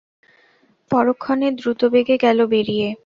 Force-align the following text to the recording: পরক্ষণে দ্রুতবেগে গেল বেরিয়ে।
পরক্ষণে 0.91 1.47
দ্রুতবেগে 1.59 2.15
গেল 2.17 2.39
বেরিয়ে। 2.51 2.87